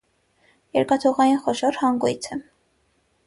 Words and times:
Երկաթուղային 0.77 1.37
խոշոր 1.43 1.79
հանգույց 1.83 2.31
է։ 2.37 2.41